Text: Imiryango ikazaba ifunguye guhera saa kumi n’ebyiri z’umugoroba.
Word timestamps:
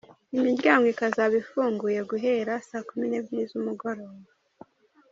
Imiryango 0.37 0.85
ikazaba 0.93 1.33
ifunguye 1.41 1.99
guhera 2.09 2.53
saa 2.67 2.85
kumi 2.87 3.05
n’ebyiri 3.07 3.43
z’umugoroba. 3.49 4.31